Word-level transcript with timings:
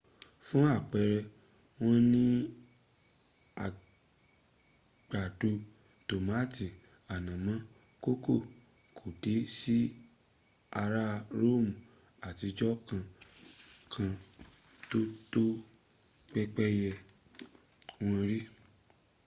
fún 0.45 0.63
àpẹrẹ 0.77 1.19
wọn 1.83 1.93
ò 2.01 2.05
ní 2.11 2.23
àgbàdo 3.65 5.51
tomato 6.07 6.67
ànàmọ́ 7.13 7.57
kòkó 8.03 8.35
kò 8.97 9.05
dẹ̀ 9.21 9.39
sí 9.57 9.77
ará 10.81 11.03
roomu 11.39 11.73
àtijọ́ 12.27 12.71
kan 12.87 13.03
kan 13.93 14.11
tó 14.89 14.99
tọ́ 15.31 15.47
pẹ́pẹ́yẹ 16.31 16.91
wò 18.05 18.13
rí 18.29 18.39